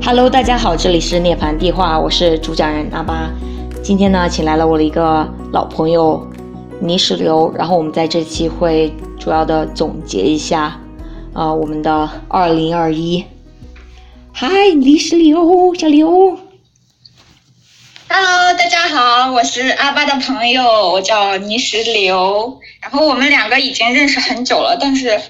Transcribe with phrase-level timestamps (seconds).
[0.00, 3.30] Hello，大家好，这里是涅槃地话，我是主讲人阿巴。
[3.82, 6.24] 今天呢，请来了我的一个老朋友
[6.80, 10.80] 泥石流，然后我们在这期会主要的总结一下，
[11.32, 13.24] 呃，我们的二零二一。
[14.32, 16.38] 嗨，泥石流，小刘。
[18.10, 22.58] Hello，大家好，我是阿巴的朋友，我叫泥石流。
[22.80, 25.20] 然后我们两个已经认识很久了，但是。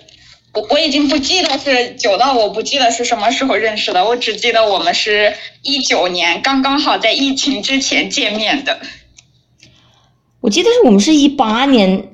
[0.55, 8.81] 我我已经不记得是久到我不记得是什么时候认识的，我只记得我们是一九年刚刚好在疫情之前见面的。
[10.41, 12.11] 我记得是我们是一八年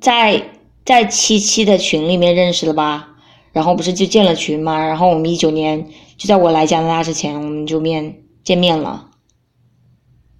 [0.00, 0.42] 在
[0.86, 3.08] 在七七的群里面认识的吧，
[3.52, 9.08] 然后不是就建了群嘛，然后我们一九年就在我来加拿大之前我们就面见面了。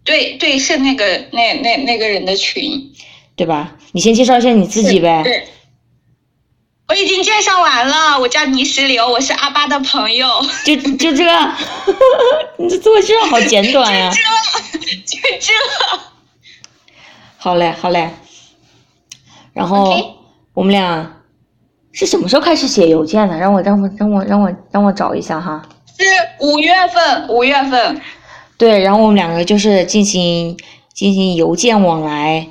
[0.05, 2.93] 对对，是那个那那那个人的群，
[3.37, 3.77] 对吧？
[3.93, 5.23] 你先介绍一下你自己呗。
[5.23, 5.49] 对。
[6.89, 10.29] 我已经介绍完了，我叫泥石流，我是阿巴的朋友。
[10.67, 11.25] 就就这，
[12.59, 14.11] 你这做这好简短呀！
[14.11, 15.53] 就这，就这。
[17.39, 18.11] 好嘞，好嘞。
[19.55, 20.19] 然后
[20.53, 21.23] 我们俩
[21.93, 23.39] 是什么时候开始写邮件的？
[23.39, 25.67] 让我让我让我让我让我找一下哈。
[25.97, 26.05] 是
[26.41, 28.03] 五月份，五月份。
[28.63, 30.57] 对，然后我们两个就是进行
[30.95, 32.47] 进行邮件往来，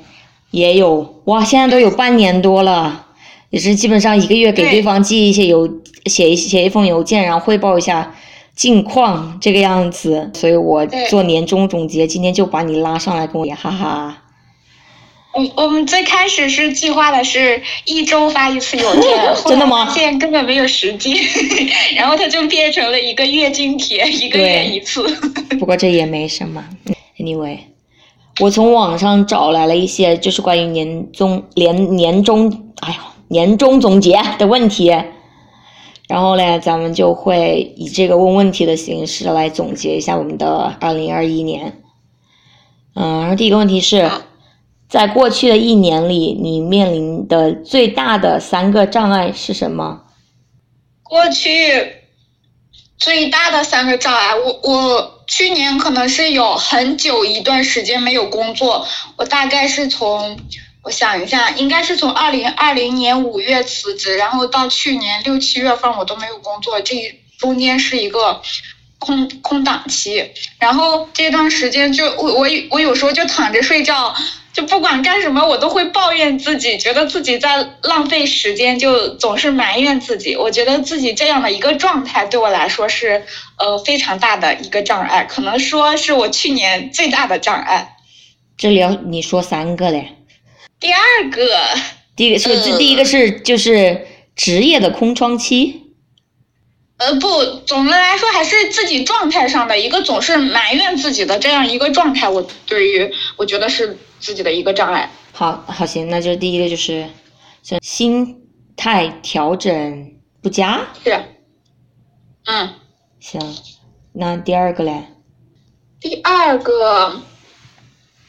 [0.50, 3.06] 也有哇，现在都有半年多了。
[3.48, 5.66] 也是基本上一个月给对方寄一些邮，
[6.04, 8.14] 写一写一封邮件，然后汇报一下
[8.54, 10.30] 近况这个样子。
[10.34, 14.18] 所以我做年终总结，今天就把你拉上来跟我演，哈哈。
[15.34, 19.88] 我我们最开始是计划的是一周发一次邮件， 真的吗？
[19.94, 21.16] 现在根本没有时间，
[21.96, 25.02] 然后它就变成了一个月经帖，一个月一次。
[25.58, 26.64] 不过这也没什么
[27.18, 27.58] ，anyway，
[28.40, 32.96] 我从网上找来了一些就是关于年终年年终，哎呦。
[33.28, 34.88] 年终总结的问题，
[36.06, 41.80] 然后呢，咱们就会以这个问问题的形式来总结一下我们的二零二一年。
[42.94, 44.10] 嗯，然后第一个问题是，
[44.92, 50.02] 在过去的一年里，你面临的最大的三个障碍是什么？
[51.02, 51.94] 过去
[52.98, 58.86] 最大的三个障碍，我我去年可能是有很久一段时间没有工作，
[59.16, 60.38] 我大概是从。
[60.84, 66.94] 我想一下，应该是从二零二零年五月辞职，然后到去年六七月份我都没有工作，这
[67.38, 68.42] 中间是一个
[68.98, 70.28] 空空档期。
[70.58, 74.12] 然后这段时间就我我我有时候就躺着睡觉，
[74.52, 80.36] 就不管干什么我都会抱怨自己，觉得自己在浪费时间，就总是埋怨自己。
[80.36, 83.24] 我觉得自己这样的一个状态对我来说是
[83.58, 87.96] 呃非常大的一个障碍，可能说是我去年最大的障碍。
[88.58, 90.16] 这里要你说三个嘞。
[90.78, 91.58] 第二个，
[92.14, 95.94] 第一个是这第一个是就是职业的空窗期，
[96.98, 105.10] 呃不，总的来说还是自己状态上的一个总是埋怨自己的这样一个状态，我对于我觉得是自己的一个障碍。
[105.32, 107.10] 好，好行，那就是第一个就是
[107.82, 108.40] 心
[108.76, 110.86] 态调整不佳。
[111.04, 111.20] 是，
[112.46, 112.70] 嗯，
[113.20, 113.40] 行，
[114.14, 115.08] 那第二个嘞？
[116.00, 117.20] 第二个。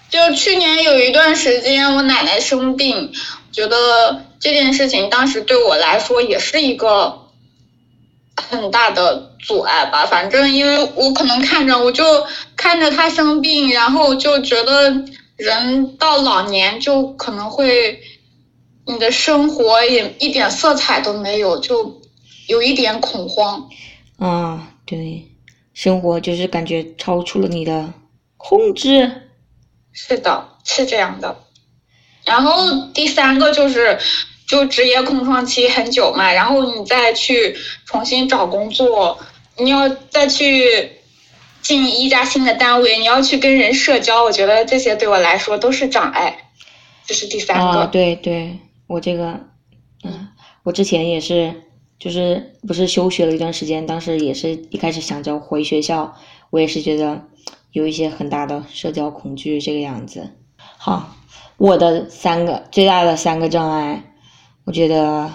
[0.10, 3.12] 就去年有一段时间，我奶奶生病，
[3.52, 7.30] 觉得这件事情当时对我来说也是一个
[8.36, 10.06] 很大的阻碍吧。
[10.06, 12.06] 反正因为我可能看着，我就
[12.56, 15.04] 看着她生病，然后就觉得
[15.44, 18.00] 人到老年就可能会，
[18.86, 22.00] 你的生活也一点色彩都没有，就
[22.48, 23.70] 有一点恐慌。
[24.18, 25.28] 啊，对，
[25.74, 27.94] 生活就是感觉超出了你的
[28.38, 29.12] 控制。
[29.92, 31.44] 是的，是这样的。
[32.24, 34.00] 然后第三个就是，
[34.48, 39.20] 就职业空窗期很久嘛，然后你再去重新找工作，
[39.58, 41.03] 你要再去
[41.64, 46.52] 进一家新的单位，你要去跟人社交，我觉得这些对我来说都是障碍。
[47.08, 47.80] 这是第三个。
[47.80, 49.40] 啊，对对，我这个，
[50.04, 50.28] 嗯，
[50.62, 51.64] 我之前也是，
[51.98, 56.16] 就是不是休学了一段时间，当时也是一开始想着回学校，
[56.52, 57.24] 我也是觉得。
[57.72, 60.30] 有一些很大的社交恐惧，这个样子。
[60.78, 61.16] 好，
[61.58, 64.14] 我的三个最大的三个障碍，
[64.64, 65.32] 我觉得，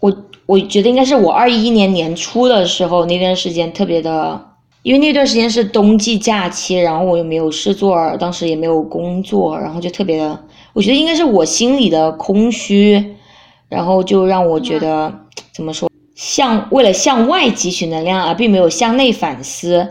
[0.00, 4.49] 我我觉得应该是我二一年年初的时候那段时间特别的，
[4.82, 13.16] 因为那段时间是冬季假期，然后我又没有事做，当时也没有工作，然后就特别的，我觉得应该是我心里的空虚，
[13.68, 15.12] 然后就让我觉得
[15.52, 19.86] 怎么说，向为了向外汲取能量，而并没有向内反思。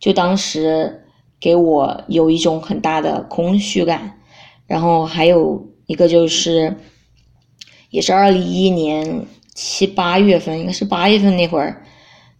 [0.00, 1.04] 就当时
[1.40, 4.18] 给我有一种很大的空虚感。
[4.66, 6.74] 然后还有一个就是，
[7.90, 11.84] 也是二零一一年七八月份，应该是八月份那会儿，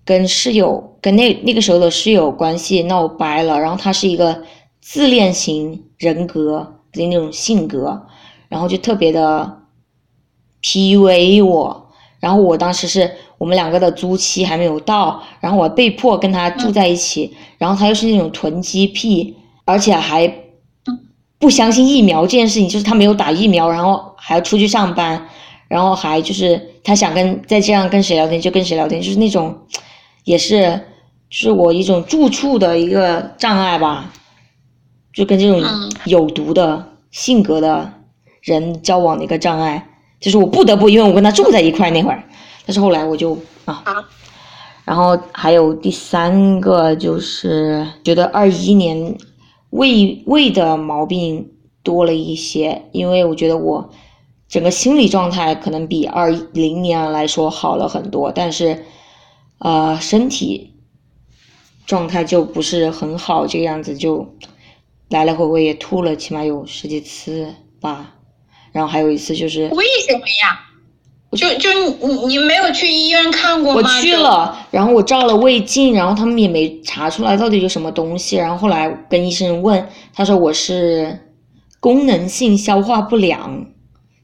[0.04, 3.58] 跟室友跟那那个时候的室友关系闹掰了。
[3.60, 4.42] 然后他是一个
[4.80, 8.06] 自恋型人格的那种性格，
[8.48, 9.58] 然后就特别的
[10.62, 11.78] PUA 我。
[12.20, 20.32] 然后我当时是我们两个的租期还没有到，然后我被迫跟他住在一起，然后他又是那种囤积癖，而且还
[21.40, 25.26] 不相信疫苗这件事情，就是他没有打疫苗，然后还要出去上班，
[25.66, 29.58] 然后还就是他想跟再这样跟谁聊天就跟谁聊天，就是那种
[30.24, 30.80] 也是
[31.30, 34.12] 就是我一种住处的一个障碍吧，
[35.12, 35.62] 就跟这种
[36.04, 37.92] 有毒的性格的
[38.40, 39.88] 人交往的一个障碍。
[40.20, 42.22] 就是我不得不，因为我跟他住在一块那会儿，
[42.64, 43.82] 但是后来我就啊，
[44.84, 49.16] 然后还有第三个就是觉得二一年
[49.70, 51.50] 胃胃的毛病
[51.82, 53.90] 多了一些，因为我觉得我
[54.48, 58.84] 整个心理状态可能比二零年来说好了很多，但是
[59.62, 60.74] 呃身体
[61.86, 64.36] 状态就不是很好，这个样子就
[65.08, 68.14] 来来回回也吐了，起码有十几次吧。
[68.72, 70.68] 然后还有一次就是为什么呀？
[71.32, 73.80] 就就你你没有去医院看过吗？
[73.80, 78.36] 我去了，然后我照了胃镜，然后他们也没查出来到底有什么东西。
[78.36, 81.18] 然后后来跟医生问，他说我是
[81.80, 83.66] 功能性消化不良，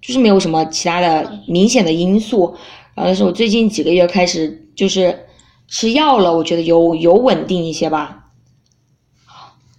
[0.02, 2.54] 就是没有什么其他的明显的因素。
[2.94, 5.26] 然后是我最近几个月开始就是
[5.68, 8.24] 吃药了，我觉得有有稳定一些吧。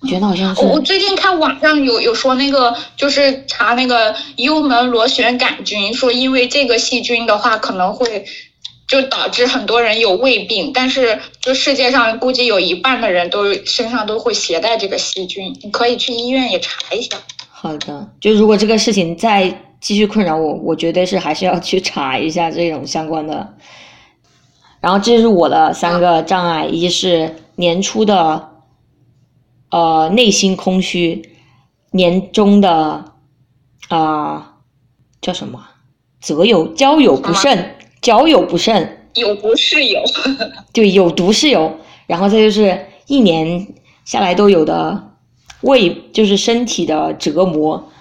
[0.02, 0.62] 我觉得好像是。
[0.66, 8.24] 我最近看网上有有说那个，就是查那个幽门螺旋杆菌，说因为这个细菌的话，可能会
[8.88, 10.72] 就导致很多人有胃病。
[10.74, 17.18] 但是就世界上估计有一半的人都身上都会携带这个细菌，你可以去医院也查一下。
[17.50, 23.56] 好的，就如果这个事情再继续困扰我，我绝对是还是要去查一下这种相关的。
[24.82, 28.48] 然后这是我的三个障碍，一是年初的。
[29.72, 31.30] 呃，内心空虚，
[31.92, 33.06] 年终的
[33.88, 34.56] 啊，
[35.22, 35.64] 叫什么？
[36.20, 40.02] 择友交友不慎，交友不慎，有毒室友。
[40.74, 41.78] 对，有毒室友。
[42.08, 43.68] 然后再就是一年
[44.06, 45.12] 下来都有的
[45.62, 47.92] 胃，就是身体的折磨。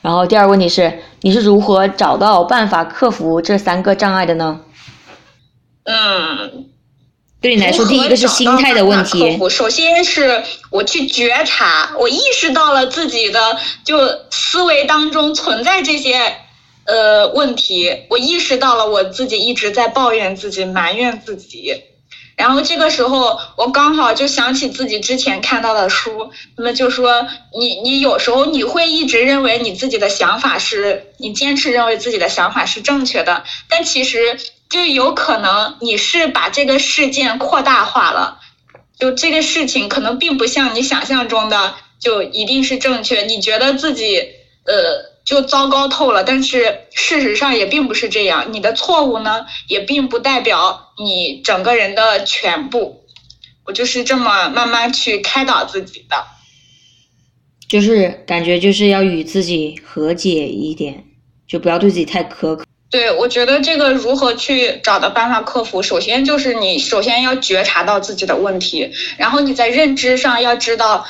[0.00, 4.60] 然后第二个问题是，你是如何找到办法克服这三个障碍的呢？
[5.84, 6.68] 嗯。
[7.40, 9.36] 对你来说，第一个是心态的问题。
[9.50, 13.98] 首先是我去觉察，我意识到了自己的就
[14.30, 16.36] 思维当中存在这些
[16.84, 21.82] 呃问题，我意识到了我自己一直在抱怨自己、埋怨自己。
[22.36, 27.26] 然后这个时候，我刚好就想起自己之前看到的书，那么就说
[27.58, 34.38] 你你有时候你会一直认为你自己的想法是你坚持认为自己的想法是正确的，但其实。
[34.72, 38.40] 就有可能你是把这个事件扩大化了，
[38.98, 44.16] 就这个事情可能并不像你想象中的就一定是正确，你觉得自己
[44.64, 53.04] 呃就糟糕透了，但是事实上也并不是这样，你的错误呢也并不代表你整个人的全部，
[53.66, 56.24] 我就是这么慢慢去开导自己的，
[57.68, 61.04] 就是感觉就是要与自己和解一点，
[61.46, 62.64] 就不要对自己太苛刻。
[62.92, 71.06] 对，我觉得这个如何去找到办法克服，首先就是你首先要觉察到自己的问题，然后你在认知上要知道，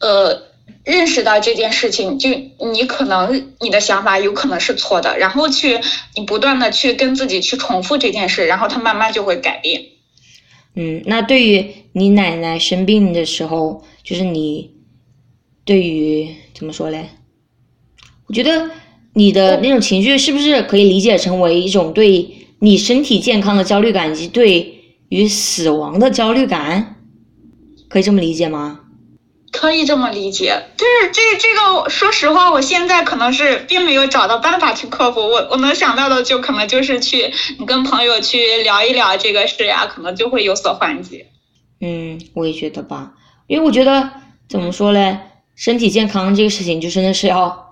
[0.00, 0.44] 呃，
[0.82, 5.78] 认识到这件事情，就你可能你的想法有可能是错的，然后去
[6.14, 9.82] 你不断的去跟自己去重复这件事，然后它慢慢就会改变。
[10.74, 14.70] 嗯，那对于你奶奶生病的时候，就是你
[15.66, 17.10] 对于怎么说嘞？
[18.26, 18.70] 我觉得。
[19.18, 26.96] 你的那种情绪是不是可以理解成为一种对你身体健康的焦虑感，以及对于死亡的焦虑感？
[27.88, 28.80] 可以这么理解吗？
[29.50, 30.64] 可以这么理解。
[30.76, 35.20] 就是这这个，说实话，我现在可能是并没有找到办法去克服。
[35.20, 41.28] 我我能想到的，就可能就是去你跟朋友去聊一聊这个事呀，可能就会有所缓解。
[41.80, 43.14] 嗯，我也觉得吧，
[43.46, 44.10] 因为我觉得
[44.46, 45.20] 怎么说嘞，
[45.54, 47.64] 身体健康这个事情，就真的是要。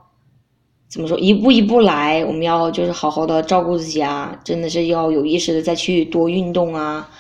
[0.94, 1.18] 怎么说？
[1.18, 7.10] 一步一步来，我们要就是好好的照顾自己啊，真的是要有意识的再去多运动啊，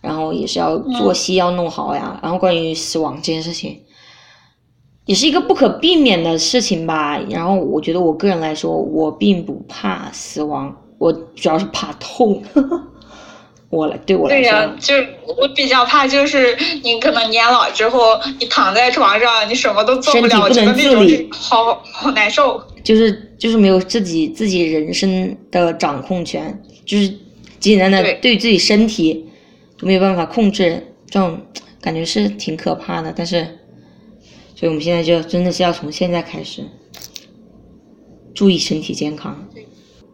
[0.00, 2.20] 然后也是要作息要弄好呀。
[2.22, 3.80] 然后关于死亡这件事情，
[5.06, 7.18] 也是一个不可避免的事情吧。
[7.28, 12.40] 然后我觉得我个人来说，我并不怕死亡，我主要是怕痛。
[13.68, 14.94] 我来对我来说，对呀、就
[15.36, 22.62] 我比较怕，就是你可能年老之后，你躺在床上，你什么都做不了，身体不我觉得能自理那种好好难受。
[22.84, 27.12] 就是就是没有自己自己人生的掌控权，就是
[27.58, 29.26] 简单的对对自己身体
[29.76, 31.40] 都没有办法控制，这种
[31.80, 33.12] 感觉是挺可怕的。
[33.16, 33.44] 但是，
[34.54, 36.62] 所以我们现在就真的是要从现在开始
[38.32, 39.48] 注意身体健康。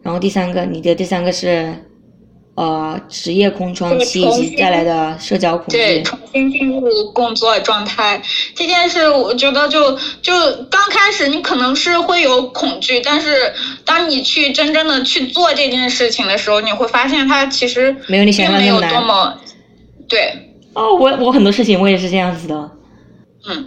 [0.02, 1.74] 然后第三个，你的第三个是
[2.54, 6.02] 呃职业空窗期以及带来的社交恐惧对，惧。
[6.02, 8.22] 重新进入工作状态
[8.54, 10.32] 这件事，我觉得就就
[10.70, 13.52] 刚开始你可能是会有恐惧，但是
[13.84, 19.38] 当你去真正的去做这件事情的时候，你会发现它其实没有你想并没有象那么难多么
[20.08, 22.70] 对，哦，我我很多事情我也是这样子的。
[23.48, 23.66] 嗯，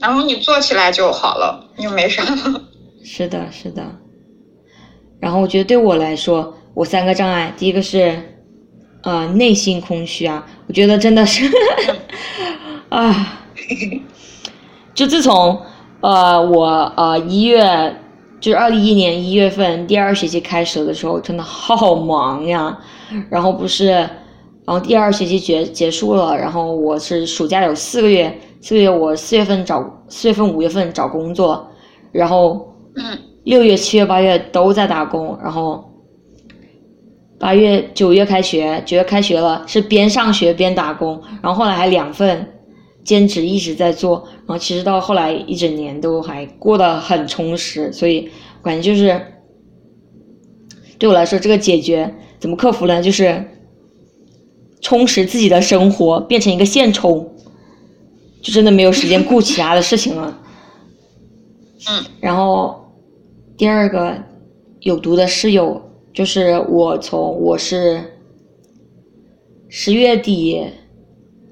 [0.00, 2.24] 然后你做起来就好了，又没啥。
[3.04, 3.82] 是的，是的。
[5.20, 8.16] 然后我觉得对我来说，我三个障碍，第一个是，
[9.02, 11.44] 呃，内心空虚啊，我觉得真的是，
[12.88, 13.44] 啊，
[14.94, 15.60] 就自从
[16.00, 17.96] 呃我呃一月，
[18.40, 22.78] 就是二零一一年一月份第二学期开始的时候，真的好忙呀。
[23.28, 31.68] 然后不是，然后第二学期结结束了，然后我是暑假有四个月，四个月我四月份找四月份五月份找工作，
[32.10, 35.91] 然后嗯六月、七月、八月都在打工，然后
[37.42, 42.46] 八月、九月开学，九月开学了是边上学边打工，然后后来还两份
[43.02, 48.30] 兼职一直在做，然后其实到后来一整年都还过得很充实，所以
[48.60, 49.20] 我感觉就是
[51.00, 53.02] 对我来说，这个解决怎么克服呢？
[53.02, 53.44] 就是
[54.80, 57.28] 充实自己的生活，变成一个现充，
[58.40, 60.38] 就真的没有时间顾其他的事情了。
[61.88, 62.94] 嗯然后
[63.56, 64.16] 第二个
[64.78, 65.82] 有毒的室友，
[66.14, 68.18] 就是我从我是
[69.68, 70.62] 十月底，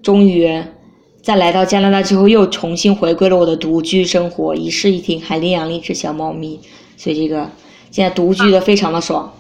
[0.03, 0.63] 终于
[1.23, 6.61] 在来到加拿大之后，又重新回归了我的独居生活，一室一厅，还领养了一只小猫咪，
[6.99, 7.51] 所以这个
[7.91, 9.33] 现在独居的非常的爽。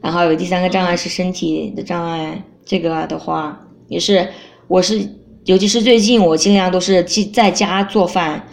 [0.00, 4.26] 然后有第三个障碍是身体的障碍，这个的话也是
[4.66, 5.00] 我是，
[5.44, 8.48] 尤其是最近我尽量都是在家做饭，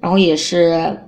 [0.00, 0.98] 然后也是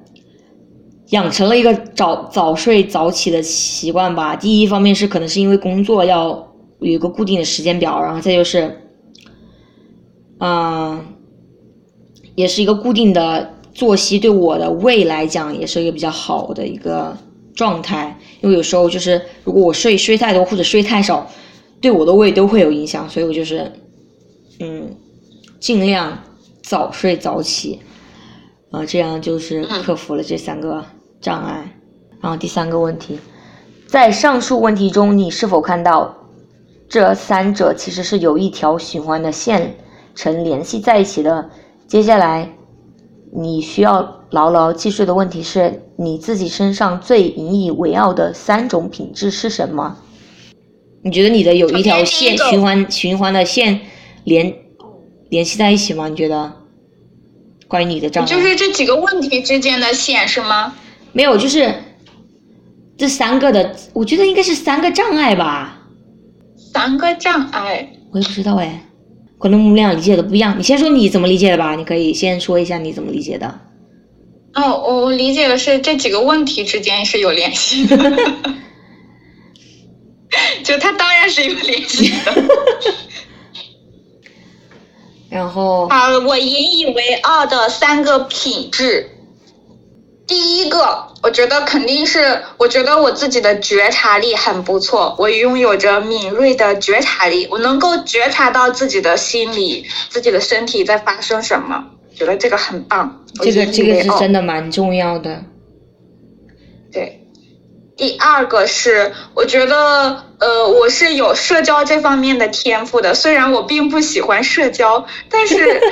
[1.11, 4.35] 养成了一个早早睡早起的习惯吧。
[4.37, 8.81] 第一方面是可能是因为工作要有一个固定的时间表，然后再就是，
[10.39, 11.05] 嗯、
[12.35, 17.17] 也是一个固定的作息，对我的胃来讲也是一个比较好的一个
[17.55, 18.19] 状态。
[18.41, 21.31] 因为有时候就是如果我睡睡太多或者睡太少，
[21.81, 23.73] 对我的胃都会有影响，所以我就是，
[24.61, 24.97] 嗯，
[25.59, 26.23] 尽量
[26.63, 27.81] 早睡早起。
[28.71, 30.85] 啊，这样就是克服了这三个
[31.21, 31.77] 障碍。
[32.21, 33.19] 然后第三个问题，
[33.87, 36.15] 在上述问题中，你是否看到
[36.89, 39.77] 这三者其实是有一条循环的线
[40.15, 41.51] 程联系在一起的？
[41.87, 42.53] 接下来
[43.33, 49.97] 你需要牢牢记住的问题是：你自己身上最引以为傲的三种品质是什么？
[51.03, 53.81] 你觉得你的有一条线循环循环的线
[54.25, 54.55] 联
[55.31, 56.09] 联系在一起吗？
[56.09, 56.53] 你觉得？
[57.67, 60.75] 关于你的障碍，就是这几个问题之间的线是吗？
[61.13, 61.75] 没有，就是
[62.97, 65.87] 这三个的，我觉得应该是三个障碍吧，
[66.73, 67.93] 三个障碍。
[68.13, 68.87] 我也不知道哎，
[69.39, 70.59] 可能我们俩理解的不一样。
[70.59, 73.61] 你先说你怎么理解的吧，你可以先说一下你怎么理解的。
[74.55, 77.97] 哦，我我理解的是这几个问题之间是有联系的，
[80.65, 82.35] 就它当然是有联系的。
[85.31, 89.10] 然后，啊，我引以为傲的三个品质，
[90.31, 101.85] 第一个，我觉得肯定是，我觉得我自己的觉察力很不错，我拥有着敏锐的觉察力，我能够觉察到自己的心理、自己的身体在发生什么，
[102.15, 103.25] 觉得这个很棒。
[103.41, 105.43] 我这个这个是真的蛮重要的。
[106.93, 107.17] 对。
[107.97, 113.15] 第二个是，我觉得，呃，我是有社交这方面的天赋的。
[113.15, 115.83] 虽然我并不喜欢社交，但是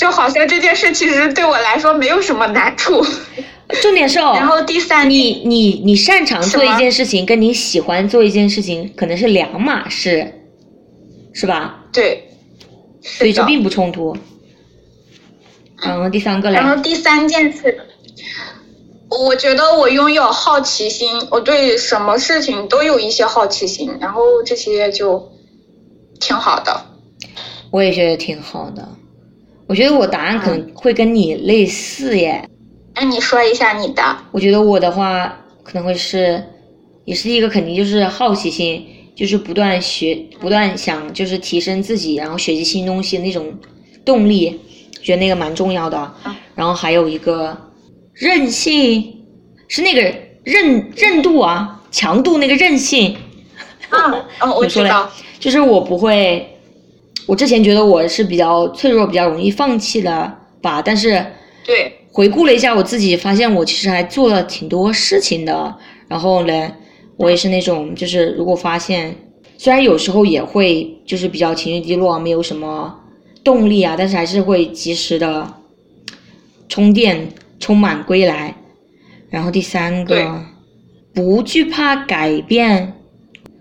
[0.00, 3.04] 就好像这件事其实对我来说没有什么难处。
[3.82, 10.32] 重点是哦， 然后第三你你你擅长做一件事情，跟你喜欢做一件事情可能是两码事，
[11.34, 11.84] 是吧？
[11.92, 12.30] 对，
[13.02, 14.16] 所以这并不冲突。
[15.82, 17.78] 然后第三个嘞，然后第三件事，
[19.10, 25.30] 我觉得我拥有好奇心，我对什么事情都有一些好奇心，然后这些就
[26.18, 26.86] 挺好的。
[27.70, 28.88] 我也觉得挺好的。
[29.70, 32.44] 我觉得我答案可能会跟你类似耶。
[32.96, 36.42] 那你说一下你的，我觉得我的话可能会是，
[37.04, 38.84] 也是一个肯定就是好奇心，
[39.14, 43.54] 就是不断学，不断想就是提升自己，然后学习新东西的那种
[44.04, 44.60] 动力，
[45.00, 46.14] 觉得那个蛮重要的。
[46.56, 47.56] 然后还有一个
[48.12, 49.22] 韧性，
[49.68, 50.12] 是那个
[50.42, 53.16] 韧韧度啊，强度那个韧性。
[53.88, 55.08] 啊，哦，我知道，
[55.38, 56.58] 就是我不会，
[57.26, 61.24] 我之前觉得我是比较脆弱，比较容易放弃的吧，但是
[61.64, 61.96] 对。
[62.12, 65.72] 回顾了一下我自己，发现我其实还做了挺多事情的。
[66.08, 66.72] 然后呢，
[67.16, 69.14] 我也是那种，就是如果发现，
[69.56, 72.92] 虽然有时候也会就是比较情绪低落，没有什么
[73.44, 75.54] 动力啊，但是还是会及时的
[76.68, 77.28] 充电，
[77.60, 78.56] 充满归来。
[79.30, 80.44] 然后第三个，
[81.14, 82.92] 不惧怕改变。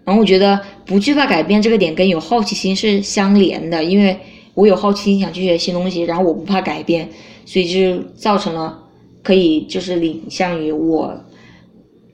[0.04, 4.18] 然后我觉得不惧怕改变这个点跟有好奇心是相连的，因为
[4.56, 7.08] 我有好奇心想去学新东西，然后我不怕改变。
[7.46, 8.80] 所以就造成了，
[9.22, 11.14] 可以就是领向于我，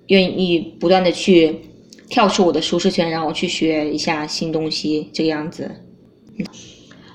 [0.07, 1.55] 愿意不断的去
[2.09, 5.71] 跳出我的舒适圈，然后去学一下新东西这个样子。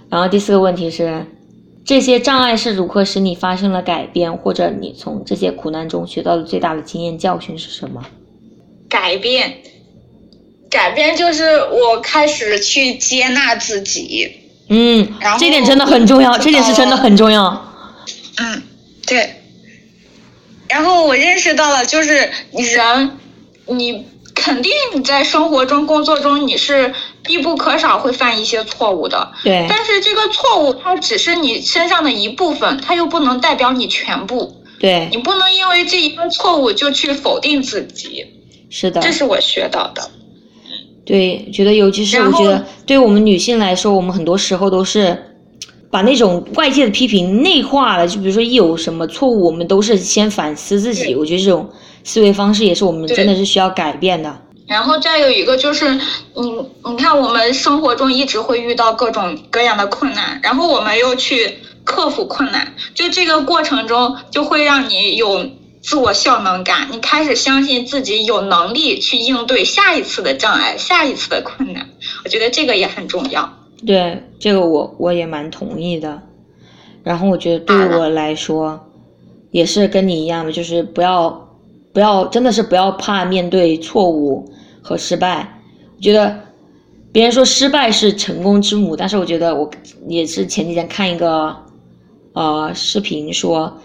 [0.09, 1.27] 然后第四个问题是，
[1.85, 8.03] 这些障碍是如何使你发生了改变，或者你从这些苦难中学到的最大的经验教训是什么？
[8.89, 9.51] 改变，
[10.71, 14.37] 改变就是我开始去接纳自己。
[14.69, 17.75] 嗯，这点真的很重要，这点是真的很重要。
[18.39, 18.63] 嗯，
[19.05, 19.43] 对。
[20.69, 23.19] 然后我认识到了，就是人，
[23.67, 29.33] 你肯定你在生活中、工作中你是必不可少会犯一些错误的。
[29.43, 29.67] 对。
[29.69, 34.63] 但是这个错误它只是你身上的一部分，它又不能代表你全部。
[34.79, 35.09] 对。
[35.11, 38.25] 你不能因为这一个错误就去否定自己。
[38.71, 39.01] 是的。
[39.01, 40.09] 这是我学到的。
[41.11, 45.27] 对，觉得尤其是我觉得，对我们女性来说，我们很多时候都是。
[45.93, 51.17] 把那种外界的批评内化了，就比如说一有什么错误，我们都是先反思自己。
[51.17, 51.69] 我觉得这种
[52.05, 54.41] 思维方式也是我们真的是需要改变的。
[54.69, 55.93] 然后再有一个就是，
[56.37, 65.45] 你你看我们生活中一直会遇到各种各样的困难，然后我们又去克服困难，就这个过程中就会让你有
[65.81, 71.89] 自我效能感，你开始相信自己有能力去应对下一次的障碍、下一次的困难。
[72.25, 73.59] 我觉得这个也很重要。
[73.87, 76.21] 对这个我我也蛮同意的，
[77.03, 78.79] 然后我觉得对我来说，
[79.51, 81.49] 也是跟你一样的，就是不要
[81.95, 85.63] 不要真的是不要怕面对错误和失败。
[85.97, 86.41] 我觉得
[87.11, 89.71] 别人说失败是成功之母，但是我觉得我
[90.07, 91.57] 也是前几天看一个
[92.35, 93.81] 呃视频说，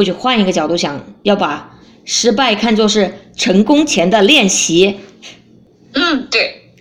[0.00, 4.98] 或许换一个角度想，要把失败看作是成功前的练习。
[5.92, 6.72] 嗯，对。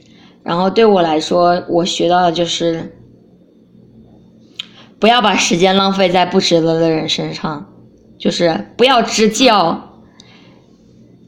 [0.42, 2.96] 然后对我来说，我学到的就是，
[5.00, 7.74] 不要把时间浪费在不值得的人身上，
[8.18, 10.00] 就是不要支教，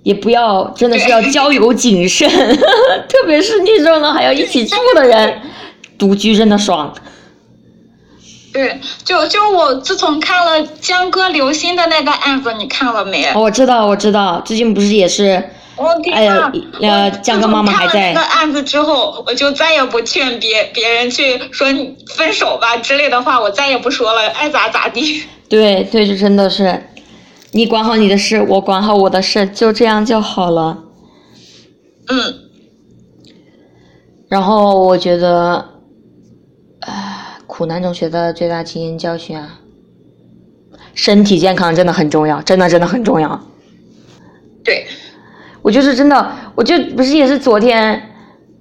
[0.03, 2.29] 也不要真的是要交友谨慎，
[3.09, 5.41] 特别是那种呢还要一起住的人，
[5.97, 6.95] 独居真的爽。
[8.53, 13.31] 对，就就我自从看了江歌刘星的那个案子，你看了没？
[13.35, 15.49] 我知道，我知道，最近不是也是。
[16.11, 18.13] 哎呀，呃，江哥妈妈还在。
[18.13, 21.67] 那个案子之后，我就再也不劝别别人去说
[22.15, 25.23] 分手吧之类的话，我再也不说了，爱咋咋地。
[25.49, 26.83] 对对，这真的是，
[27.51, 30.77] 你管好你的事，我管好我的事，就这样就好了。
[32.09, 32.35] 嗯。
[34.29, 35.70] 然后我觉得，唉，
[37.53, 39.59] 苦难中学到的最大经验教训啊，
[40.93, 43.37] 身体健康真的很重要，真的真的很重要。
[44.63, 44.87] 对。
[45.61, 48.01] 我就是真的，我就不是也是昨天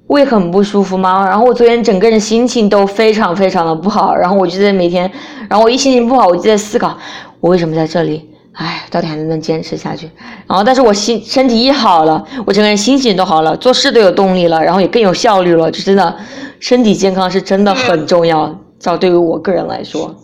[0.09, 1.25] 胃很不舒服吗？
[1.25, 5.09] 然后我昨天整个人心情都非常非常的不好，然后我就在每天，
[5.49, 6.99] 然后我一心情不好，我就在思考
[7.39, 10.11] 我为什么在这里，哎，到底还能不能坚持下去？
[10.49, 16.17] 然后但是我心身体一好了，我整个人心情都好了，做事都有动力了，然后也更有效率了，就真的
[16.59, 20.17] 身体健康是真的很重要，照对于我个人来说。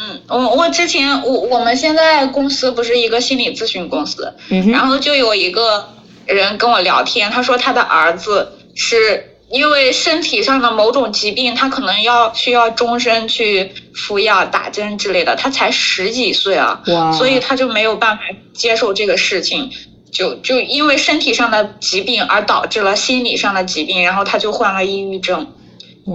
[0.00, 4.34] 嗯，我我之前我我们现在公司不是一个心理咨询公司，
[4.72, 5.88] 然后就有一个
[6.26, 16.80] 人跟我聊天，他说他的儿子是因为身体上的某种疾病，他可能要需要终身去服药、打针之类的，他才十几岁啊，
[17.12, 19.70] 所以他就没有办法接受这个事情，
[20.12, 25.52] 就就因为身体上的疾病而导致了心理上的疾病，然后他就患了抑郁症，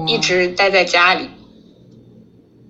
[0.08, 1.27] 一直待在家里。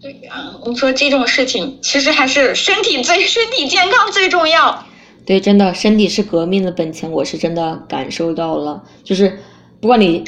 [0.02, 4.86] 对呀，你说这种事情，其实还是身体最身体健康最重要。
[5.26, 8.84] 对，真的，身体是革命的本钱，我是真的感受到了。
[9.06, 9.40] 就是
[9.80, 10.22] 不管你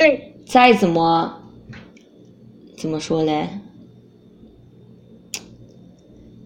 [0.48, 1.42] 再怎么
[2.78, 3.50] 怎么说嘞，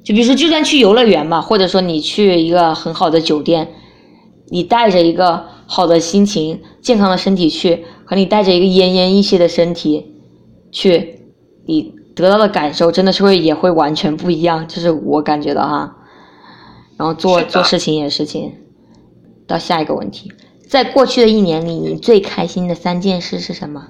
[0.03, 3.75] 就比如说，就算去游乐园嘛，或者说你去一个很好的酒店，
[4.47, 10.08] 你带着一个好的心情、健康的身体去，和你带着一个奄奄一息的身体
[10.71, 11.21] 去，
[11.65, 15.95] 你得到的感受真的是会也会完全不一样，这是我感觉的哈。
[16.97, 18.53] 然后做做事情也是情。
[19.47, 20.31] 到下一个问题，
[20.69, 23.87] 在过去的一年里，你最开心的三件事是什么？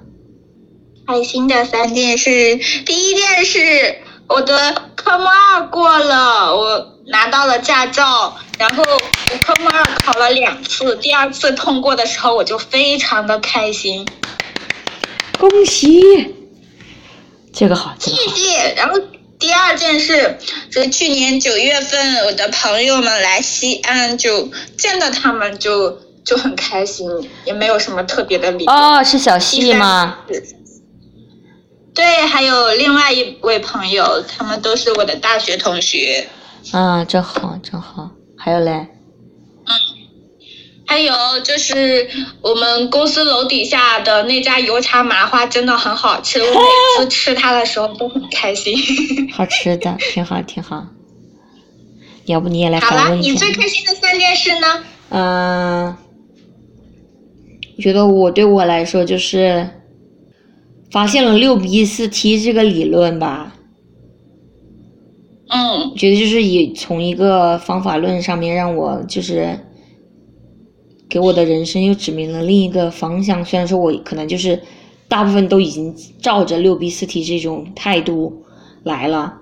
[1.06, 14.06] 开心的三件事，第一件事，我的科目二过了，我拿到了驾照，然后我科目二考了两次，第二次通过的时候，我就非常的开心。
[15.38, 16.39] 恭喜！
[17.52, 18.74] 这个好，谢谢。
[18.76, 18.98] 然后
[19.38, 20.38] 第二件事
[20.70, 27.08] 是去年九月份，我的朋友们来西安，就见到他们就就很开心，
[27.44, 28.70] 也没有什么特别的礼物。
[28.70, 30.18] 哦，是小西吗？
[31.92, 36.28] 对，还有另外一位朋友，他们都是我的大学同学。
[36.72, 38.10] 啊，真好，真好。
[38.38, 38.86] 还有嘞？
[40.90, 42.08] 嗯，还有就是
[42.42, 48.76] 我们公司楼底下的那家油茶麻花真的很好吃，我每次 吃它的时候都很开心。
[49.32, 50.86] 好吃的，挺好，挺好。
[52.26, 53.30] 要不你也来访问一下？
[53.30, 54.84] 你最开心的三件事呢？
[55.10, 55.96] 嗯，
[57.76, 59.70] 我觉得我对我来说就是。
[60.92, 63.54] 发现了六比四 T 这个理论吧，
[65.46, 69.56] 嗯，觉得就是以从一个方法论上面让我就是
[71.10, 73.44] 给我的人生又指明了另一个方向。
[73.44, 74.58] 虽然说我可能就是
[75.08, 78.44] 大部分都已经照着六 B 四 T 这种态度
[78.84, 79.36] 来了，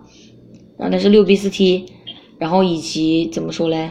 [0.76, 1.84] 然后但是六 B 四 T，
[2.38, 3.90] 然后以及怎么说嘞，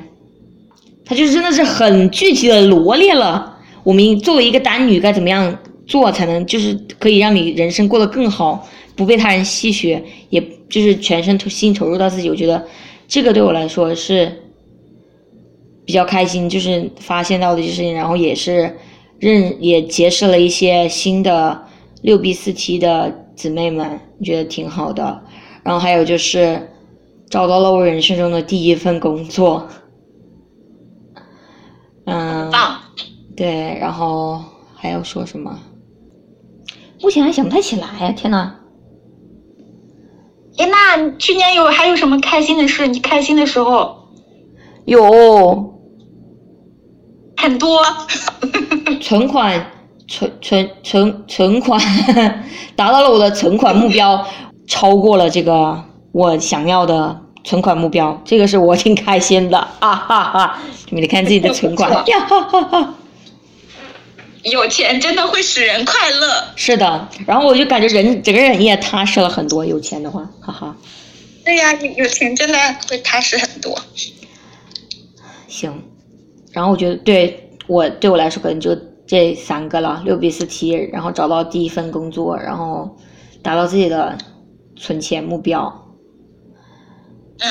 [1.06, 5.58] 他就真的是很具体的罗列了我们作为一个单女该怎么样。
[5.88, 12.30] 做才能就是可以让你人生过得更好，不被他人吸血，也就是全身心投入到自己。
[12.30, 12.62] 我觉得
[13.08, 14.30] 这个对我来说是
[15.88, 18.78] 比较开心，就是发现到的这些事情，然后也是
[19.20, 21.64] 认也结识了一些新的
[22.02, 25.24] 六 B 四 T 的姊妹们，觉得挺好的。
[25.64, 26.70] 然后还有就是
[27.30, 29.66] 找到了我人生中的第一份工作，
[32.06, 32.52] 嗯，
[33.38, 34.42] 对，然后
[34.76, 35.58] 还要说什么？
[37.02, 38.56] 目前还想不太起来，天呐！
[40.58, 42.88] 哎，那去年有还有什么开心的事？
[42.88, 44.10] 你开心的时候
[44.86, 45.77] 有
[47.38, 47.82] 很多，
[49.02, 49.72] 存款
[50.08, 51.80] 存存存存款
[52.76, 54.26] 达到了我的存款目标，
[54.68, 60.60] 超过了这个我想要的存款目标，这个是我挺开心的 啊哈哈！
[60.90, 62.94] 你看自己的存款呀哈哈哈。
[64.44, 66.44] 有钱真的会使人快乐。
[66.56, 69.66] 是的，然后我就感觉人整个人也踏实了很多。
[69.66, 70.76] 有钱的话，哈哈。
[71.44, 72.58] 对呀，有钱真的
[72.90, 73.78] 会踏实很多。
[75.48, 75.84] 行，
[76.52, 82.98] 然后我觉得对我对我来说可能就这三个了：六比四七然后找到第一份工作，然后
[83.42, 84.18] 达到自己的
[84.76, 85.84] 存钱目标。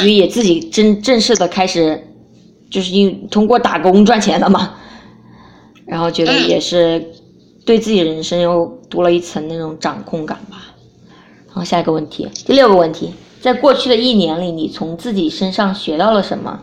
[0.01, 2.09] 因为也自己正正式的开始，
[2.69, 4.75] 就是因为通过打工赚钱了嘛。
[5.87, 7.13] 然后觉得也是
[7.65, 10.75] 对自己人生又多了一层那种掌控感吧。
[11.47, 16.61] 然后下一个问题，第六个问题，在过去的一年里，你从自己身上学到了什么？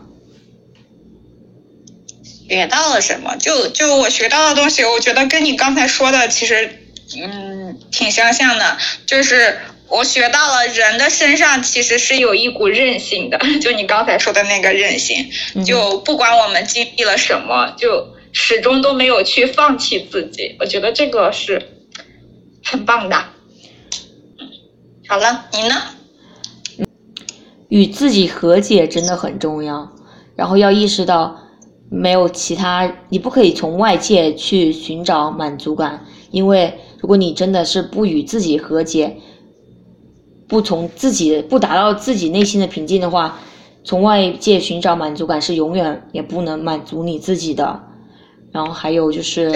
[2.48, 3.36] 学到了什么？
[3.36, 8.76] 就就我学到的东西，我觉得跟你刚才说的其实嗯挺相像的。
[9.06, 15.30] 就是我学到了人的身上其实是有一股韧性的， 就你刚才说的那个韧性。
[15.64, 18.14] 就不管我们经历了什么，就。
[18.36, 21.68] 始终都没有去放弃自己，我觉得这个是
[22.64, 23.26] 很棒的。
[25.06, 25.80] 好了，你呢？
[27.68, 29.88] 与自己和解真的很重要，
[30.34, 31.43] 然后要意识到
[31.94, 39.16] 没有其他，你不可以从外界去寻找满足感，因为如果你真的是不与自己和解，
[40.48, 43.38] 不从自己不达到自己内心的平静的话，
[43.84, 47.80] 从外界寻找满足感是永远也不能满足你自己的。
[48.52, 49.52] 然后还有就是，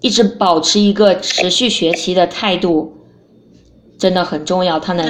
[0.00, 2.94] 一直保持一个持续学习的态度，
[3.98, 4.80] 真的很重要。
[4.80, 5.06] 它能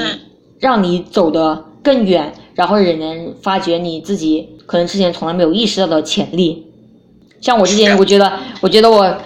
[0.59, 6.67] 让你走得更远，然后也能发掘你自己可能之前从来没有意识到的潜力。
[7.41, 9.17] 像我之前，我觉得，我觉得我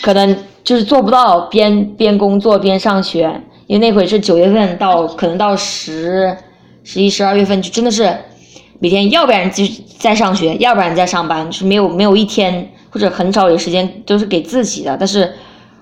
[0.00, 6.34] 可能就是做不到边边工作边上学，因为那会是九月份到可能到十、
[6.82, 8.16] 十一、十二月份，就真的是。
[8.80, 9.64] 每天要不然就
[9.98, 14.96] 在上学，要不然在上班，就是没有没有一天或者很少有时间都是给自己的。
[14.96, 15.32] 但是，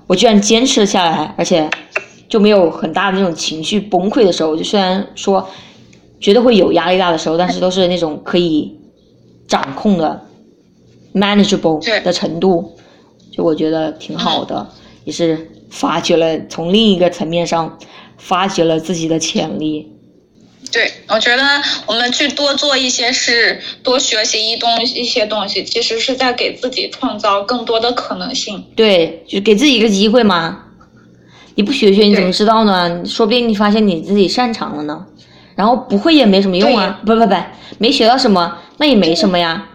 [0.07, 1.69] 我居然坚持下来，而且
[2.27, 4.57] 就没有很大的那种情绪崩溃的时候。
[4.57, 5.47] 就虽然说
[6.21, 8.79] 觉得会有压力大的时候，但是都是那种可以
[9.47, 10.23] 掌控的
[11.15, 12.77] manageable 的程度，
[13.31, 14.67] 就我觉得挺好的，
[15.05, 17.79] 也是发掘了从另一个层面上
[18.17, 19.93] 发掘了自己的潜力。
[20.73, 21.43] 对，我觉得
[21.87, 28.65] 我们去多做一些事，多学习一东一些东西，其实是在给自己创造更多的可能性。
[28.75, 30.65] 对，就给自己一个机会嘛。
[31.55, 33.05] 你不学学，你怎么知道呢？
[33.07, 35.07] 说不定你发现你自己擅长了呢。
[35.57, 37.35] 然后不会也没什么用啊，不不不，
[37.79, 39.67] 没学到什么，那也没什么呀。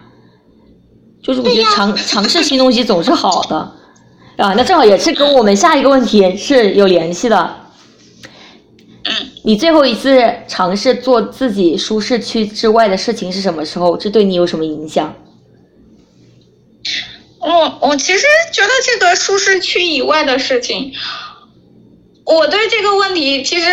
[1.22, 3.56] 就是我觉得尝尝试新东西总是好的
[4.36, 4.54] 啊。
[4.56, 7.56] 那正好也是跟我们下一个问题是有联系的。
[9.04, 9.12] 嗯，
[9.44, 13.96] 你最后一次尝试做自己舒适区之外的事情是什么时候？
[13.96, 15.14] 这对你有什么影响？
[17.38, 20.92] 我我其实觉得这个舒适区以外的事情，
[22.24, 23.66] 我对这个问题其实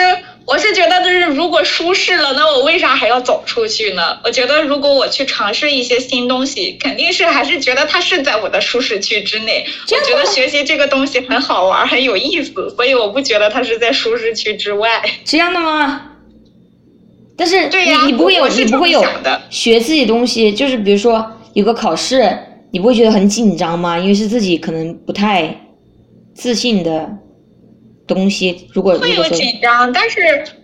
[0.49, 4.17] 我是觉得，就是如果舒适了，那我为啥还要走出去呢？
[4.23, 9.63] 我觉得如果我去尝试一些新东西，肯定是还是觉得它是在我的舒适区之内。
[9.91, 14.89] 我觉得学习这个东西很好玩，很有意思，所以我不觉得它是在舒适区之外。
[15.23, 16.05] 这样的吗？
[17.37, 22.37] 但是对呀你你不会有你不会有的学自己东西，就是比如说有个考试，
[22.71, 23.99] 你不会觉得很紧张吗？
[23.99, 25.55] 因为是自己可能不太
[26.33, 27.07] 自信的
[28.13, 28.67] 东西。
[28.73, 30.17] 如果会有紧张，但是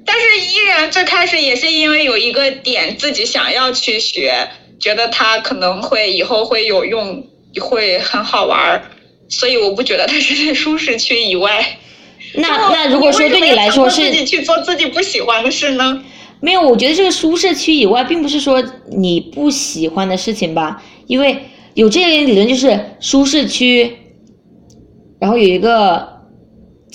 [0.05, 7.25] 但是依然最开始也是因为有一个点自己想要去学，觉得它可能会以后会有用，
[7.62, 8.81] 会很好玩儿，
[9.29, 11.77] 所以我不觉得它是在舒适区以外。
[12.34, 16.03] 那那如果说对你来说是自己去做自己不喜欢的事呢？
[16.41, 21.38] 没有，我觉得这个舒适区以外，并不是说你不喜欢的事情吧，因为
[21.73, 23.97] 有这类理论就是舒适区，
[25.17, 26.14] 然后有一个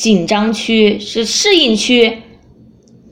[0.00, 2.22] 紧张区是适应区、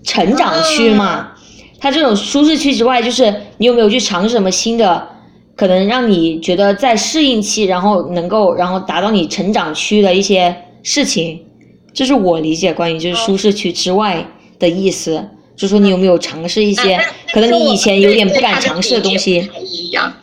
[0.03, 1.33] 成长区嘛。
[1.79, 5.07] 它这种舒适区之外，就是你有没有去尝试什么新的，
[5.55, 11.45] 可能让你觉得在适应期，然后能够然后达到你成长区的一些事情，
[11.93, 14.27] 这是我理解关于就是舒适区之外
[14.59, 15.29] 的意思。
[15.55, 16.99] 就说你有没有尝试一些
[17.35, 20.15] 可能你以前有点不敢尝试的东西一样。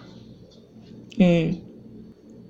[1.19, 1.57] 嗯，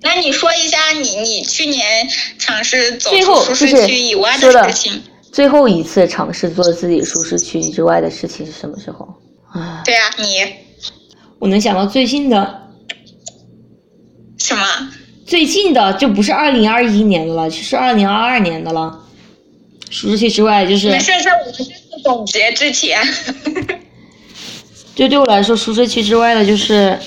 [0.06, 5.02] 那你说一下你你去年尝试走出舒适区以外的事情？
[5.32, 9.08] 最后一次尝试做自己舒适区之外的事情是什么时候？
[9.52, 10.46] 啊，对啊，你
[11.40, 12.70] 我能想到最近的，
[14.38, 14.64] 什么？
[15.26, 19.02] 最近的就不是二零二一年的了，就是二零二二年的了。
[19.90, 21.72] 舒适区之外，就是没事，在我们这次
[22.04, 23.02] 总结之前，
[24.94, 26.98] 就对我来说，舒适区之外的就是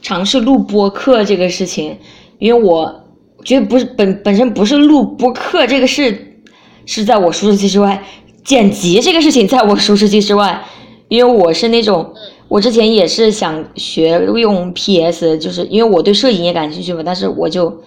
[0.00, 1.98] 尝试录播课这个事情，
[2.38, 3.04] 因为我
[3.44, 6.42] 觉得不是本本身不是录播课这个事
[6.86, 8.02] 是在我舒适区之外，
[8.44, 10.64] 剪辑这个事情在我舒适区之外，
[11.08, 12.14] 因为我是那种
[12.48, 17.82] 我之前也是想学用 PS，就是因为我对摄影也感兴趣嘛，但是我就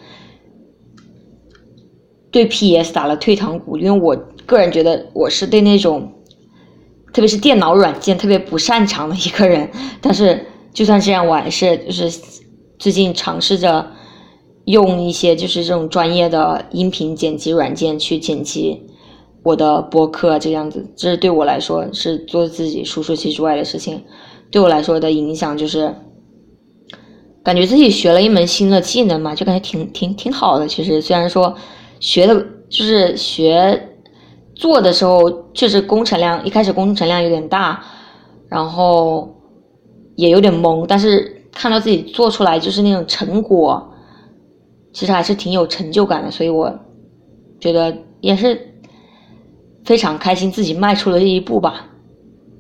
[2.32, 6.12] 对 PS 打了退堂鼓，因为我个人觉得我是对那种。
[7.13, 9.69] 特别是电脑软件特别不擅长的一个人，
[10.02, 12.20] 但是就算这样，我还是就是
[12.80, 13.92] 最近尝试着
[14.66, 18.82] 用一些就是这种专业的音频剪辑软件去剪辑
[19.44, 24.04] 我的播客，这样子，这是对我来说是做自己舒适区之外的事情。
[24.52, 25.94] 对我来说的影响就是，
[27.44, 30.68] 感觉自己学了一门新的技能嘛，就感觉挺挺挺好的。
[30.68, 31.56] 其实虽然说
[32.00, 32.36] 学的
[32.70, 33.90] 就是学。
[34.56, 37.84] 做的时候确实工程量一开始工程量有点大，
[38.48, 39.28] 然后
[40.15, 43.93] 也有点懵，但是看到自己做出来就是那种成果，
[44.91, 46.80] 其实还是挺有成就感的，所以我
[47.60, 48.73] 觉得也是
[49.86, 51.89] 非常开心自己迈出了这一步吧。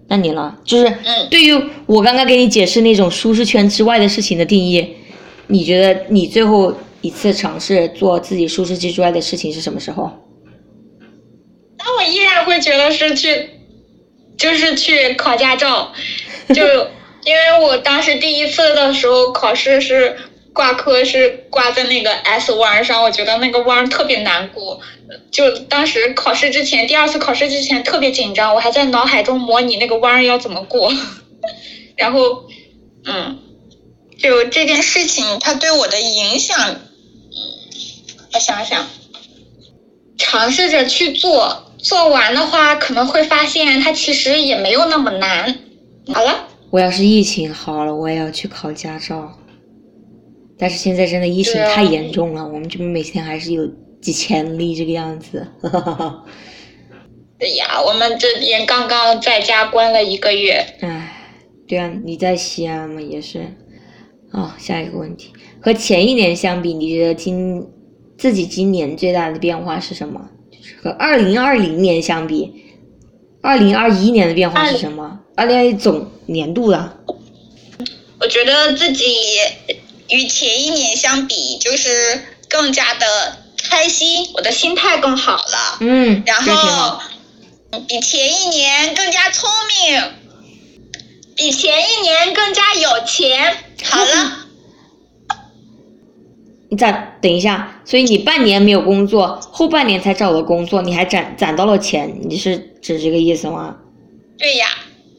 [0.07, 0.55] 那你呢？
[0.63, 1.53] 就是嗯对于
[1.85, 4.95] 我刚刚给你解释那种舒适圈之外的事情的定义，
[5.47, 10.11] 你觉得你最后一次尝试做自己舒适区之外的事情是什么时候？
[11.77, 13.49] 那我依然会觉得是去，
[14.37, 15.91] 就是去考驾照，
[16.49, 16.61] 就
[17.25, 20.17] 因为我当时第一次的时候考试是
[20.53, 24.79] 挂科是挂在那个 S 弯上，我觉得那个弯特别难过，
[25.31, 30.91] 就当时考试之前，第二次考试之前特别紧张，我还在脑海中模拟那个弯要怎么过，
[31.97, 32.43] 然后，
[33.05, 33.39] 嗯，
[34.19, 36.79] 就这件事情它对我的影响，
[38.33, 38.87] 我想想。
[40.15, 45.59] 尝试着去做，做完的话可能会发现它其实也没有那么难。
[46.13, 49.37] 好了，我要是疫情好了，我也要去考驾照。
[50.57, 53.63] 但是现在真的疫情太严重了，我们这边每天还是有
[54.01, 55.45] 几千例这个样子。
[57.37, 60.65] 对呀，我们这边刚刚在家关了一个月。
[60.81, 61.15] 唉，
[61.67, 63.45] 对啊，你在西安嘛也是，
[64.31, 65.31] 哦，下一个问题，
[65.61, 67.63] 和前一年相比，你觉得今
[68.17, 70.27] 自己今年最大的变化是什么？
[70.49, 72.62] 就是和二零二零年相比，
[73.43, 75.19] 二零二一年的变化是什么？
[75.35, 76.97] 二零二一总年度的。
[78.19, 79.05] 我觉得自己
[80.09, 83.05] 与前一年相比，就是更加的
[83.69, 85.77] 开心，我的心态更好了。
[85.81, 87.01] 嗯，然后
[87.85, 90.01] 比前一年更加聪明，
[91.35, 93.57] 比前一年更加有钱。
[93.83, 94.37] 好了，
[96.73, 103.77] 你攒等一下，所以你半年没有工作，后半年才找了工作，你还攒攒到了钱，你是指这个意思吗？
[104.39, 104.65] 对呀。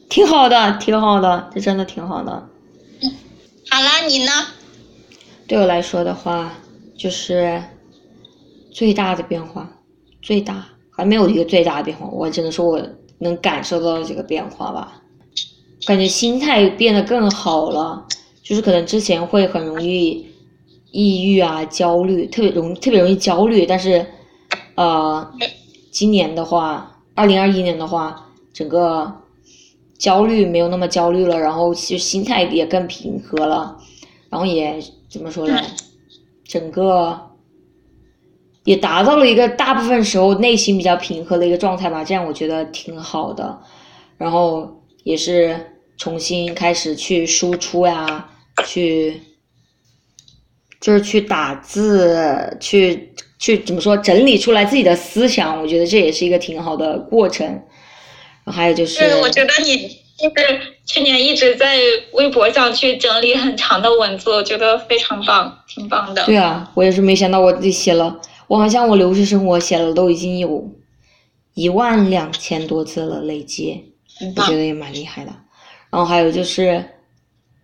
[0.09, 2.49] 挺好的，挺好的，这真的挺好的。
[3.01, 3.09] 嗯
[3.69, 4.31] 好了，你呢？
[5.47, 6.51] 对我来说的话，
[6.97, 7.63] 就是
[8.73, 9.71] 最大的变化，
[10.21, 12.81] 最大还没有一个最大的变化，我只能说我
[13.19, 15.01] 能感受到这个变化吧。
[15.85, 18.05] 感觉心态变得更好了，
[18.43, 20.24] 就是可能之前会很容易
[20.95, 24.05] 抑郁啊、焦虑，特别容特别容易焦虑，但是
[24.75, 25.29] 呃，
[25.91, 29.21] 今年的话，二零二一年的话，整个
[29.97, 33.77] 焦虑没有那么焦虑了，然后就心态也更平和了，
[34.29, 34.79] 然后也
[35.09, 35.61] 怎么说呢，
[36.45, 37.19] 整个
[38.63, 43.59] 也达到了一个大部分时候内心比较平和的一个状态吧，这样我觉得挺好的。
[44.17, 45.59] 然后也是
[45.97, 48.29] 重新开始去输出呀，
[48.65, 49.21] 去
[50.79, 57.61] 就是去打字，去去怎么说整理出来自己的思想，我觉得这也是一个挺好的过程。
[58.45, 61.79] 还有就是，对，我觉得你就是去年一直在
[62.13, 66.23] 微博上去整理很长的文字，我觉得非常棒，挺棒的。
[66.25, 70.69] 对啊，我也是没想到我自己写了，我好像我留学生活写了都已经有
[71.55, 73.95] 一万两千多字了，累计，
[74.35, 75.31] 我觉得也蛮厉害的。
[75.89, 76.85] 然后还有就是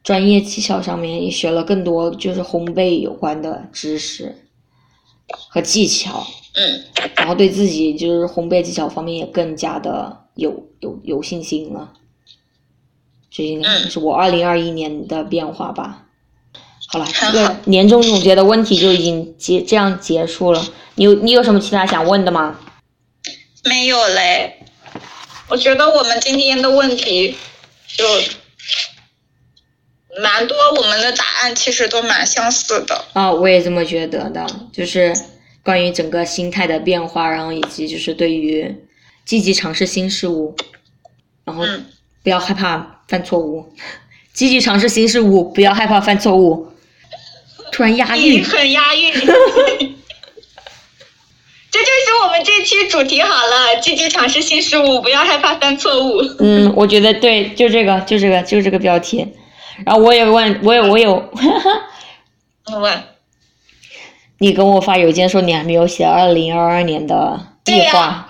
[0.03, 4.35] 专业技巧上面也学了更多，就是烘焙有关的知识
[5.49, 6.83] 和技巧，嗯，
[7.15, 11.93] 然后对自己就是烘焙技巧方面也更加的有有有信心了。
[13.29, 16.07] 这应该是我二零二一年的变化吧。
[16.87, 20.61] 好了，这个年终总结的问题就已经结这样结束了。
[20.95, 22.59] 你有你有什么其他想问的吗？
[23.63, 24.57] 没有嘞。
[25.47, 27.35] 我觉得我们今天的问题
[27.95, 28.03] 就
[30.19, 33.05] 蛮多，我们的答案其实都蛮相似的。
[33.13, 35.13] 啊，我也这么觉得的，就是
[35.63, 38.75] 关于整个心态的变化，然后以及就是对于
[39.25, 40.55] 积极尝试新事物，
[41.45, 41.85] 然后嗯
[42.23, 43.71] 不要害怕犯错误，
[44.33, 46.67] 积极尝试新事物，不要害怕犯错误。
[47.71, 49.13] 突然押韵，很押韵。
[51.71, 56.21] 这就是我们这期主题好了，积极尝试新事物，不要害怕犯错误。
[56.39, 59.25] 嗯，我觉得对，就这个，就这个，就这个标题。
[59.85, 61.29] 然后我也问，我有，我有，
[62.71, 63.03] 嗯问，
[64.39, 68.27] 你跟我发邮件说你还没有写二零二二年的计划，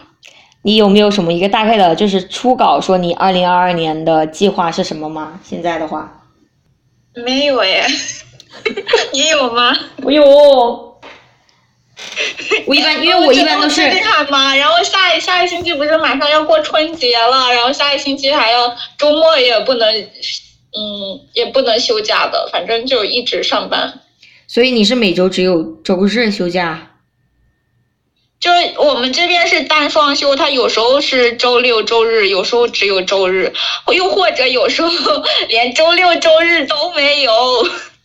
[0.63, 5.39] 你有没有什么一个大概的，就是初稿说你二零二二年的计划是什么吗？
[5.43, 6.23] 现在的话，
[7.13, 7.85] 没有哎，
[9.11, 9.75] 你有吗？
[10.03, 10.23] 我有，
[12.65, 19.93] 我一般因为我一般都是这不很忙，然后下一下一星期不是马上要过春节了，然后下一星期还要周末也不能，
[20.73, 24.01] 嗯，也不能休假的，反正就一直上班。
[24.47, 26.93] 所以你是每周只有周日休假，
[28.39, 33.53] 就我们这边是单双休，他有时候是周六周日，有时候只有周日，
[33.93, 34.89] 又或者有时候
[35.47, 37.31] 连周六周日都没有。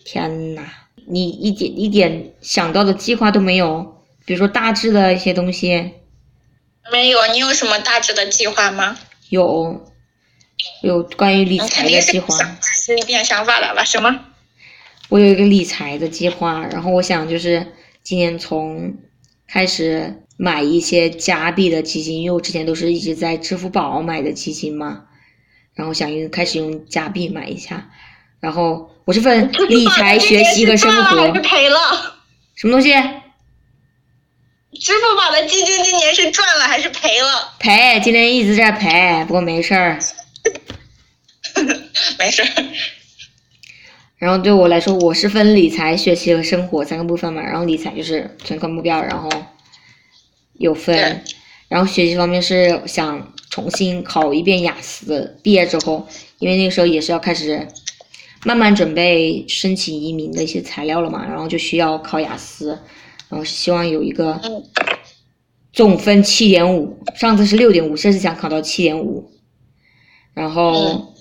[0.05, 0.63] 天呐，
[1.07, 5.93] 你一点一点想到的计划都没有，比如说大致的一些东西，
[6.93, 8.97] 没有，你有什么大致的计划吗？
[9.31, 9.85] 有
[10.83, 12.37] 有关于理财的计划。
[12.37, 13.85] 想是一点想法的吧？
[13.85, 14.21] 什么？
[15.09, 18.97] 我有一个理财的计划，然后我想就是今年从
[19.47, 25.05] 开始买一些加币的基金，因为我之前都是一直在支付宝买的基金嘛，
[25.75, 27.89] 然后想用开始用加币买一下，
[28.41, 31.79] 然后我这份理财学习和生活赔了？
[32.57, 32.93] 什么东西
[34.81, 37.55] 支付宝的基金今年是赚了还是赔了？
[37.59, 39.99] 赔，今年一直在赔，不过没事儿。
[42.19, 42.47] 没事儿。
[44.19, 47.43] 然后对我来说，我是分理财、学习和生活三个部分嘛。
[47.43, 49.29] 然后理财就是存款目标，然后
[50.55, 51.23] 有分，
[51.69, 56.09] 然后学习方面是想重新考一遍雅思，毕业之后，
[56.39, 57.69] 因为那个时候也是要开始
[58.45, 62.69] 慢慢准备申请移民的一些材料了嘛，然后就需要考雅思，
[63.29, 64.65] 然后希望有一个嗯
[65.75, 69.31] 总分七点五，上次是六点五，这次想考到七点五，
[70.33, 71.13] 然后嗯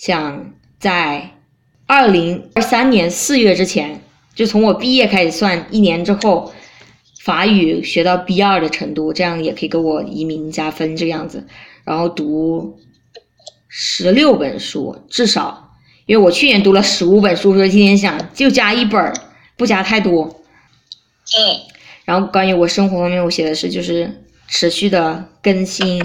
[0.00, 1.32] 想在
[1.84, 4.00] 二零二三年四月之前，
[4.34, 6.54] 就从我毕业开始算一年之后，
[7.20, 11.46] 法语学到 B 二的程度，这样也可以给我移民加分这个样子。
[11.84, 12.78] 然后读
[13.68, 15.74] 十六本书，至少，
[16.06, 19.12] 因为我去年读了十五本书，所以今年想就加一本，
[19.58, 20.24] 不加太多。
[21.36, 21.60] 嗯，
[22.06, 26.02] 然后关于我生活方面，我写的是就是持续的更新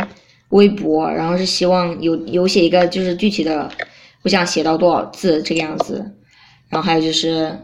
[0.56, 3.70] 微博，然后是希望有有写一个就是具体的，
[4.24, 6.14] 我想写到多少字这个样子。
[6.70, 7.60] 然后还有就是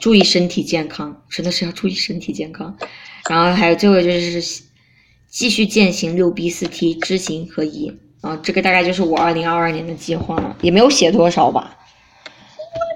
[0.00, 2.76] 注意身体健康，真的是要注意身体健康。
[3.28, 4.62] 然后还有最后就是
[5.28, 7.92] 继续践行六 B 四 T 知行合一。
[8.22, 11.76] 啊，这个大概就是我二零二二年的计划了，也没有写多少吧。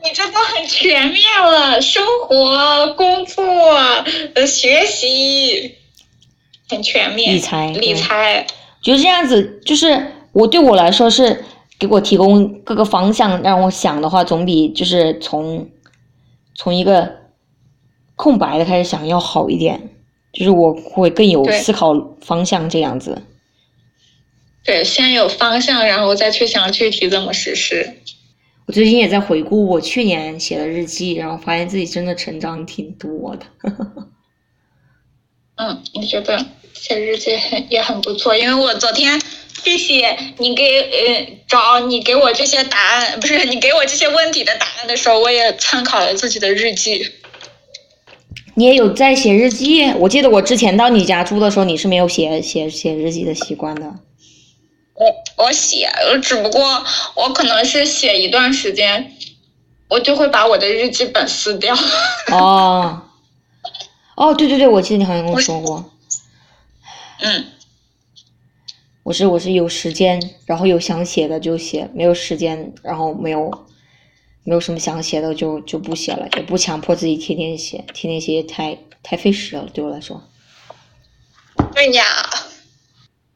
[0.04, 3.42] 你这都很全面了，生活、工作、
[4.34, 5.76] 呃，学习，
[6.68, 7.34] 很全面。
[7.34, 8.46] 理财理财，
[8.84, 11.44] 觉得这样子就是我对我来说是
[11.78, 15.68] 给我提供各个方向让我想的话，总比就是从
[16.54, 17.16] 从一个
[18.14, 19.90] 空白的开始想要好一点。
[20.32, 23.22] 就是我会更有思考方向这样子。
[24.64, 27.98] 对，先有方向，然后再去想具体怎么实施。
[28.66, 33.46] 我最近也在回顾我去年写的日记，然后发现自己真的成长挺多的。
[35.54, 36.44] 嗯，我觉得
[36.86, 39.18] 写日记很也很不错，因为我昨天
[39.62, 47.10] 去写你给呃找你给我这些答案，不是你给我这些问题的答案的时候，我也参考了自己的日记。
[48.54, 49.90] 你也有在写日记？
[49.94, 53.94] 我记得我之前到你家住的时候，你是没有写写写日记的习惯的。
[54.94, 59.10] 我我写，呃只不过我可能是写一段时间，
[59.88, 61.74] 我就会把我的日记本撕掉。
[62.30, 63.00] 哦，
[64.16, 65.92] 哦，对对对，我记得你好像跟我说过。
[67.24, 67.46] 嗯，
[69.02, 73.66] 我是我是有时间，然后有想写的就写，没有时间，然后没有
[74.42, 80.22] 没有什么想写的就就不写了，也不强迫自己天天写，天天写太太费时了，对我来说。
[81.74, 82.04] 对呀。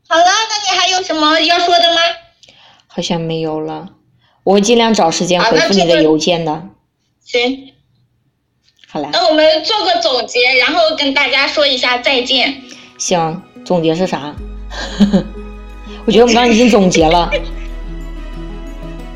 [0.07, 2.01] 好了，那你还有什么要说的吗？
[2.87, 3.95] 好像没有了，
[4.45, 6.69] 我会尽量找时间回复你的邮件的。
[7.25, 7.73] 行，
[8.87, 12.63] 好了，那我们做个总结，然后跟大家说一下再见。
[12.97, 14.35] 行，总结是啥？
[16.07, 17.31] 我觉得我们刚刚已经总结了。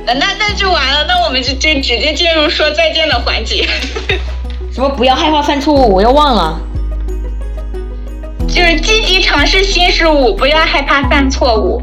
[0.05, 3.66] 那那那就完了，那我们就就直接进入说再见的环节，
[4.70, 6.61] 什么不要害怕犯错误，我又忘了。
[8.46, 11.80] 就是积极尝试新事物，不要害怕犯错误。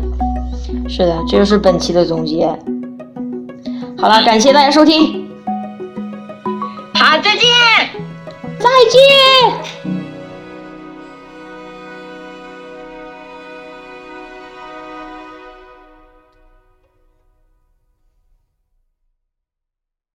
[0.88, 2.46] 是的，这就是本期的总结。
[3.98, 5.28] 好了，感谢大家收听。
[6.94, 7.50] 好，再见
[8.60, 9.99] 再见。